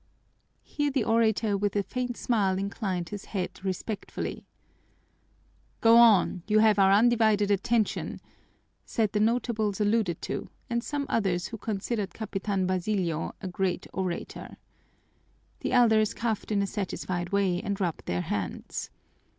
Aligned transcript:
Here 0.63 0.89
the 0.89 1.03
orator 1.03 1.55
with 1.55 1.75
a 1.75 1.83
faint 1.83 2.17
smile 2.17 2.57
inclined 2.57 3.09
his 3.09 3.25
head 3.25 3.63
respectfully. 3.63 4.47
"Go 5.79 5.97
on, 5.97 6.41
you 6.47 6.57
have 6.57 6.79
our 6.79 6.91
undivided 6.91 7.51
attention!" 7.51 8.19
said 8.83 9.11
the 9.11 9.19
notables 9.19 9.79
alluded 9.79 10.19
to 10.23 10.49
and 10.71 10.83
some 10.83 11.05
others 11.07 11.49
who 11.49 11.57
considered 11.59 12.15
Capitan 12.15 12.65
Basilio 12.65 13.33
a 13.41 13.47
great 13.47 13.85
orator. 13.93 14.57
The 15.59 15.71
elders 15.73 16.15
coughed 16.15 16.51
in 16.51 16.63
a 16.63 16.65
satisfied 16.65 17.29
way 17.31 17.61
and 17.61 17.79
rubbed 17.79 18.07
their 18.07 18.21
hands. 18.21 18.89